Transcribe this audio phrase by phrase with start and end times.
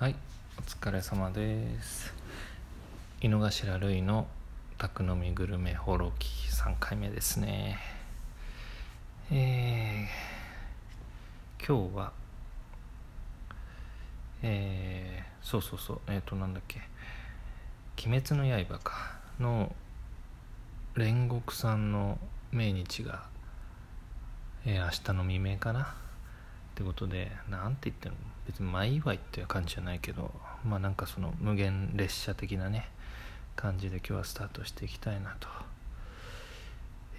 [0.00, 0.16] はい
[0.58, 2.14] お疲れ様です。
[3.20, 4.28] 井の頭類の
[4.78, 7.78] 宅飲みグルメ放浪記3回目ですね。
[9.30, 12.12] えー、今日は
[14.40, 16.80] えー、そうそうそうえっ、ー、となんだっけ
[18.08, 19.70] 「鬼滅の刃か」の
[20.94, 22.18] 煉獄さんの
[22.52, 23.24] 命日が、
[24.64, 25.94] えー、明日の未明かな。
[26.80, 28.16] ってことで何て言ってるの
[28.46, 30.32] 別に前祝いっていう感じじゃないけど
[30.64, 32.88] まあなんかその無限列車的なね
[33.54, 35.48] 感じで今日はスタートしていきたいなと。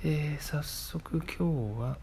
[0.03, 1.97] えー、早速今日は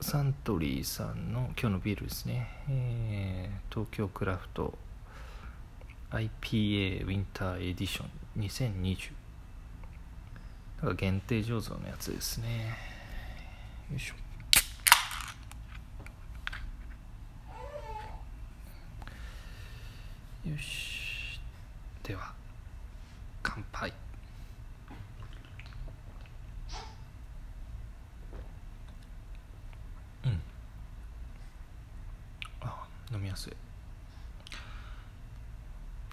[0.00, 4.76] サントリーさんの今日のビールですね、えー、東京クラフト
[6.10, 9.12] IPA ウィンターエディション2020
[10.82, 12.76] だか限定醸造のやつですね。
[13.90, 14.27] よいしょ。
[20.50, 21.38] よし。
[22.02, 22.32] では
[23.42, 23.92] 乾杯。
[30.24, 30.40] うん。
[32.62, 33.52] あ飲みやすい。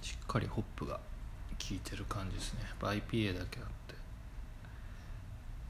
[0.01, 1.01] しっかりホップが効
[1.71, 2.59] いてる感じですね。
[2.81, 3.95] IPA だけあって。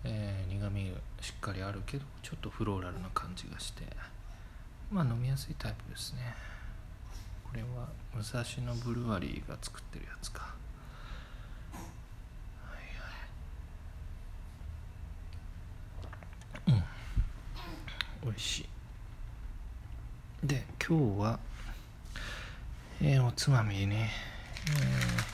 [0.05, 3.83] えー、苦みしっかりあるけどちょっとフローラルな感じがして。
[4.89, 6.35] まあ飲みやすいタイプですね。
[7.55, 10.53] れは武蔵野ブルワリーが作ってるやつか。
[11.71, 11.77] は
[16.67, 16.81] いはい。
[18.23, 18.29] うん。
[18.29, 20.47] 美味しい。
[20.47, 21.39] で今日は
[23.01, 24.09] えー、おつまみね、
[24.67, 25.25] えー、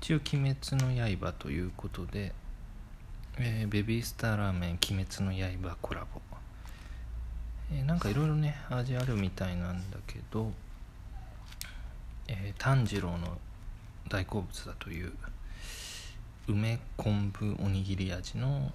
[0.00, 2.34] 一応「鬼滅の刃」ということで、
[3.38, 6.20] えー、ベビースターラーメン「鬼滅の刃」コラボ、
[7.72, 10.52] えー、なんかいろいろね味あるみたいなんだけど
[12.28, 13.38] えー、炭治郎の
[14.08, 15.12] 大好物だという
[16.46, 18.72] 梅昆布おにぎり味の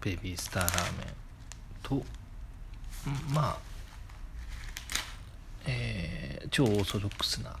[0.00, 1.06] ベビースターラーメン
[1.82, 2.04] と
[3.32, 3.58] まあ
[5.66, 7.54] えー、超オーソドックスな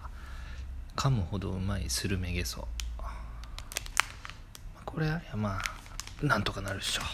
[0.96, 2.66] 噛むほどうまいスルメゲソ。
[4.84, 7.02] これありゃまあなんとかなるっしょ。
[7.02, 7.04] っ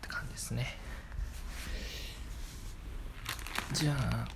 [0.00, 0.78] て感じですね。
[3.72, 4.26] じゃあ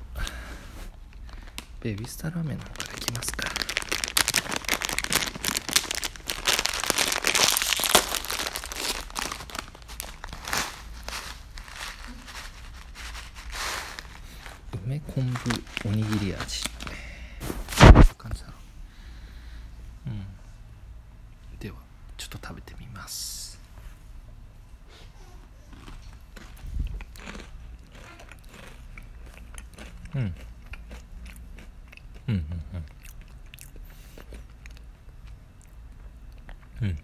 [1.80, 3.48] ベビースターラーメンの方きますか。
[14.84, 16.64] 梅昆布おにぎり味。
[18.18, 18.52] 感じだろ
[20.06, 20.26] ううん。
[21.58, 21.76] では
[22.16, 23.58] ちょっと食べてみます。
[30.14, 30.34] うん。
[32.28, 32.42] うんうん
[36.82, 36.98] うんうん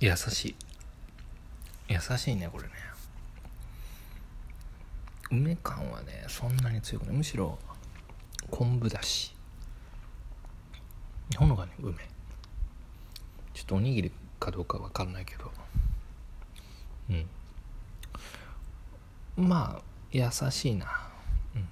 [0.00, 0.54] 優しい。
[1.88, 2.70] 優しいねこれね。
[5.30, 7.16] 梅感はねそんなに強くない。
[7.16, 7.58] むしろ
[8.50, 9.34] 昆布だし。
[11.36, 11.94] ほのかに梅。
[13.52, 15.52] ちょっとおにぎりかどうかわかんないけど。
[17.10, 17.12] う
[19.42, 19.48] ん。
[19.48, 19.82] まあ
[20.12, 20.86] 優しいな。
[21.54, 21.68] うん。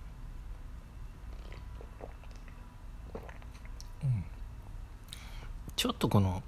[5.77, 6.43] ちょっとこの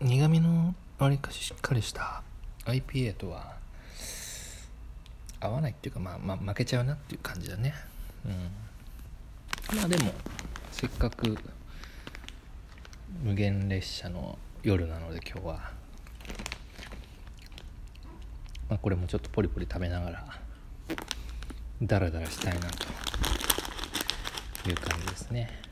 [0.00, 2.22] 苦みのわりかししっかりした
[2.66, 3.54] IPA とは
[5.40, 7.74] 合わないっていうかまあ、まあ、負けちゃうなっていう感じだね。
[8.26, 9.76] うん。
[9.76, 10.12] まあでも
[10.70, 11.36] せっかく
[13.22, 15.54] 無限列車の夜なので今日は、
[18.68, 20.24] まあ、これもちょっとポリポリ食べながら
[21.82, 22.86] ダラダラしたいなと
[24.68, 25.69] いう感じですね。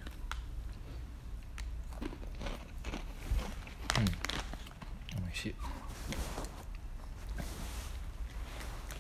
[5.38, 5.54] し。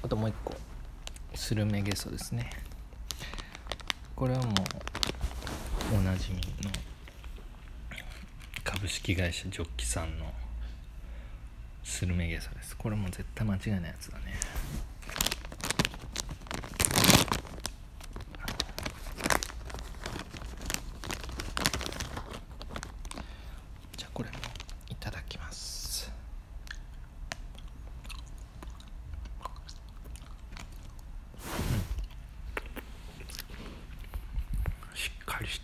[0.02, 0.54] あともう一個。
[1.34, 2.50] スルメゲソですね。
[4.14, 4.52] これはも
[5.92, 6.70] うおなじみの
[8.64, 10.32] 株式会社ジョッキさんの
[11.84, 12.76] スルメゲソです。
[12.76, 14.34] これも絶対間違いないやつだね。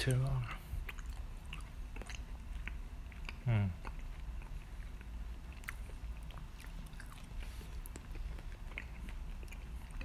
[0.04, 0.28] てるな
[3.46, 3.70] うん。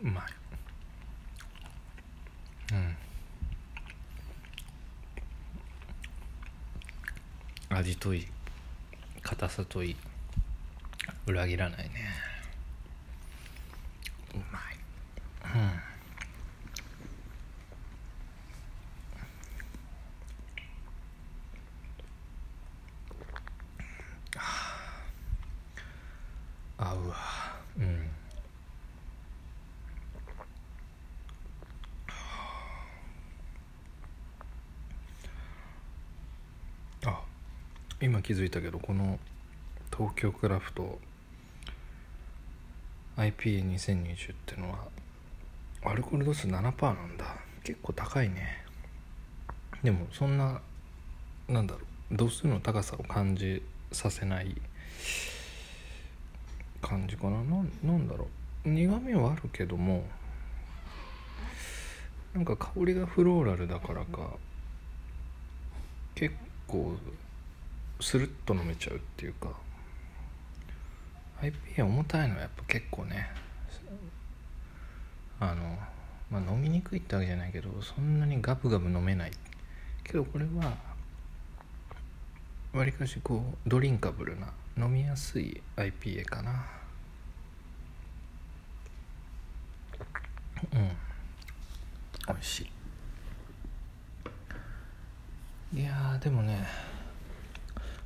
[0.03, 0.23] うまい。
[2.71, 2.75] う
[7.73, 7.77] ん。
[7.77, 8.27] 味といい。
[9.21, 9.95] 硬さといい。
[11.27, 12.28] 裏切らないね。
[26.79, 27.15] 合うわ。
[27.77, 28.09] うん。
[37.05, 37.21] あ
[38.01, 39.19] 今気づいたけどこの
[39.95, 40.99] 東京クラフト
[43.17, 44.79] IPA2020 ってのは
[45.83, 47.35] アルコール度数7%なんだ。
[47.63, 48.63] 結構高いね。
[49.83, 50.61] でもそんな
[51.47, 51.81] なんだろ
[52.11, 53.61] う度数の高さを感じ
[53.91, 54.55] させない
[56.81, 57.43] 感じかな。
[57.43, 58.27] ななんだろ
[58.65, 58.69] う。
[58.69, 60.03] 苦みはあるけども
[62.33, 64.33] なんか香りがフローラルだからか
[66.13, 66.35] 結
[66.67, 66.95] 構
[68.01, 69.49] スルッと飲めちゃうっていうか
[71.41, 73.29] IPA 重たいのはやっぱ結構ね
[75.39, 75.77] あの
[76.29, 79.31] まあ飲みにくいってわけじゃないけどそんなにガブガブ飲めない。
[80.03, 80.75] けどこれは
[82.73, 84.47] わりかしこうドリンカブルな
[84.79, 86.65] 飲みやすい IPA かな。
[90.73, 90.89] うん。
[92.27, 92.69] 美味し
[95.73, 95.79] い。
[95.81, 96.65] いやーでもね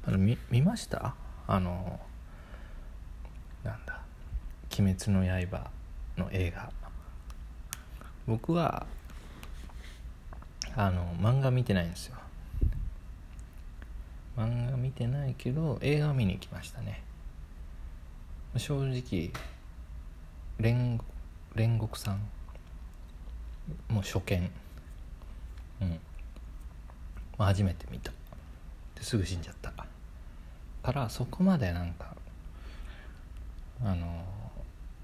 [0.06, 1.16] あの見見ました？
[1.48, 2.00] あの
[3.64, 4.02] なんだ
[4.80, 5.70] 「鬼滅の刃」
[6.18, 6.72] の映画。
[8.26, 8.86] 僕は
[10.76, 12.18] あの漫画見てないんですよ。
[14.38, 17.04] 漫画見てないけど映画を見に行きましたね。
[18.58, 19.32] 正直
[20.60, 21.00] 煉
[21.56, 22.20] 煉獄さん。
[23.90, 24.50] もう初見。
[25.82, 26.00] うん、
[27.38, 28.12] まあ、初めて見た。
[28.96, 29.74] ですぐ死んじゃった。
[30.84, 32.14] からそこまでなんか
[33.84, 34.26] あの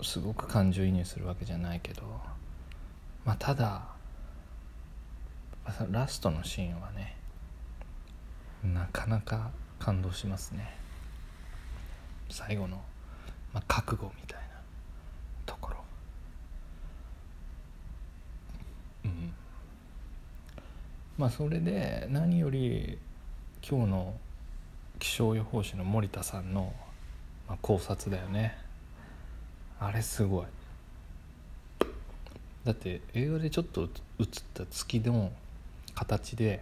[0.01, 2.03] すごく感情移入するわけじゃないけど
[3.25, 3.83] まあただ
[5.89, 7.15] ラストのシーンはね
[8.63, 10.75] なかなか感動しますね。
[12.29, 12.81] 最後の、
[13.53, 14.47] まあ、覚悟みたいな
[15.45, 15.77] ところ。
[19.05, 19.33] うん。
[21.17, 22.97] まあそれで何より
[23.67, 24.13] 今日の
[24.99, 26.73] 気象予報士の森田さんの、
[27.47, 28.57] まあ、考察だよね。
[29.79, 30.45] あれすごい。
[32.65, 33.89] だって映画でちょっと
[34.19, 35.31] 映った月の
[35.95, 36.61] 形で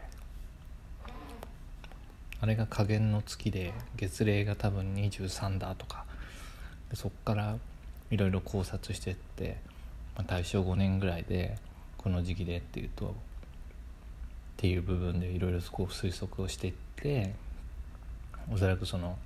[2.40, 6.06] あれが加減の月で月齢が多分23だとか
[6.94, 7.58] そっから
[8.12, 9.58] いろいろ考察してって、
[10.16, 11.58] まあ、大正5年ぐらいで
[11.98, 13.12] この時期でっていうとっ
[14.58, 17.34] ていう部分でいろいろ推測をしていって
[18.52, 19.18] おそらくその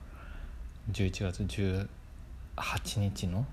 [0.91, 3.45] 11月18日の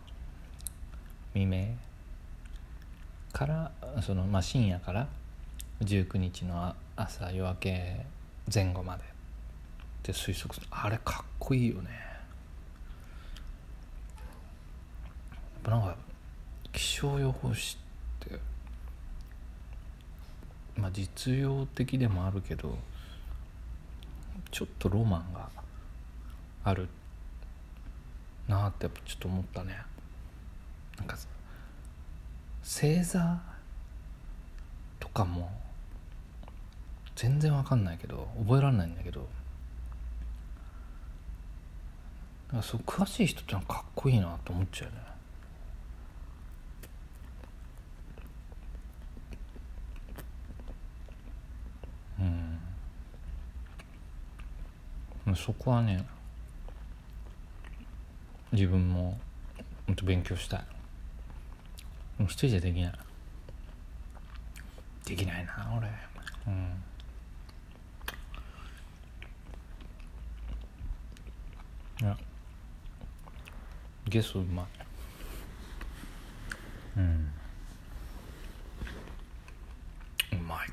[1.34, 1.66] 未明
[3.32, 3.70] から
[4.02, 5.06] その、まあ、深夜から
[5.82, 8.06] 19日の朝夜明け
[8.52, 9.17] 前後まで
[9.98, 10.66] って推測する。
[10.70, 11.90] あれかっこいいよね。
[11.90, 11.96] や
[15.60, 15.96] っぱなんか
[16.72, 17.76] 気象予報士
[18.26, 18.38] って
[20.76, 22.78] まあ実用的でもあるけど
[24.50, 25.48] ちょっとロマンが
[26.64, 26.88] ある
[28.46, 29.76] なあってやっぱちょっと思ったね。
[30.96, 31.16] なんか
[32.62, 33.40] 星座
[34.98, 35.50] とかも
[37.14, 39.28] 全然わかんないけど覚えられないんだけどなん
[42.56, 44.96] かそう詳しい人ってのはかっこいいなと思っちゃうね。
[55.26, 55.36] うん。
[55.36, 56.06] そこはね
[58.50, 59.18] 自分も
[59.86, 60.60] もっと勉強したい。
[62.18, 62.92] もう一人じゃできない。
[65.04, 65.88] できないな俺。
[66.46, 66.82] うん。
[72.00, 72.16] いや。
[74.08, 74.66] ゲソうまい。
[76.96, 77.30] うん
[80.32, 80.68] うまい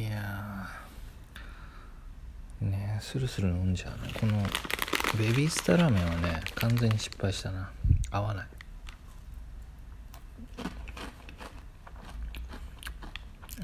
[0.00, 4.12] いやーねスルスル飲んじゃうね。
[4.20, 4.42] この
[5.18, 7.70] ベビースターラーメンはね完全に失敗したな。
[8.10, 8.46] 合わない。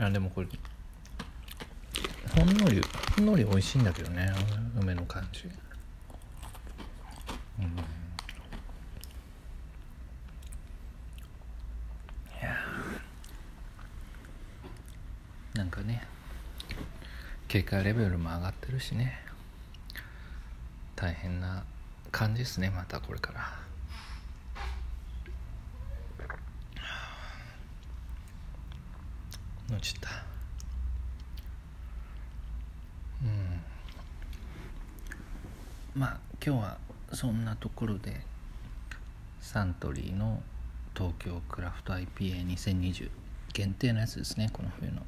[0.01, 0.47] あでもこれ
[2.35, 2.81] ほんのり
[3.17, 4.33] ほんのり美味しいんだけどね。
[4.81, 5.45] 梅の感じ。
[5.45, 5.49] う
[7.61, 7.65] ん。
[7.67, 7.69] い
[12.43, 12.57] や
[15.53, 16.03] なんかね
[17.47, 19.23] 警戒レベルも上がってるしね。
[20.97, 21.65] 大変な
[22.13, 23.65] 感じですねまたこれから。
[29.71, 30.11] 落ちた。
[33.23, 33.61] うん。
[35.95, 36.79] まあ今日は
[37.13, 38.21] そんなところで
[39.41, 40.43] サントリーの
[40.95, 43.11] 東京クラフト IPA2020
[43.53, 45.03] 限定のやつですねこの冬の。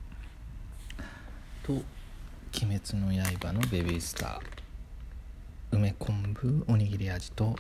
[1.63, 1.73] と
[2.63, 4.66] 「鬼滅の刃」のベビースター。
[5.77, 7.55] 梅昆布おにぎり味と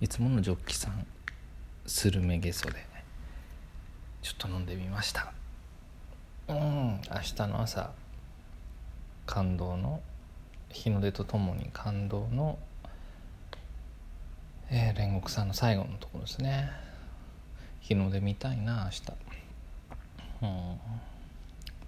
[0.00, 1.04] いつものジョッキさん
[1.84, 2.86] スルメゲソで
[4.22, 5.32] ちょっと飲んでみました。
[6.46, 7.90] うん明日の朝
[9.26, 10.00] 感動の
[10.68, 12.56] 日の出とともに感動の、
[14.70, 16.70] えー、煉獄さんの最後のところですね。
[17.80, 19.02] 日の出見たいな明日。
[20.42, 20.80] うん。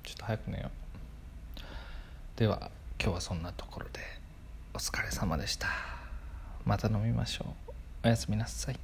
[0.03, 2.39] ちょっと早く寝よう。
[2.39, 4.22] では今日はそんなところで。
[4.75, 5.69] お疲れ様でした。
[6.65, 7.73] また飲みましょう。
[8.05, 8.79] おやすみなさい。